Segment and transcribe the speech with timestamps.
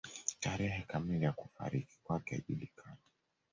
[0.39, 2.97] Tarehe kamili ya kufariki kwake haijulikani.